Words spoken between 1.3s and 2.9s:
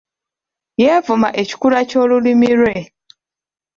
ekikula ky’olulimi lwe.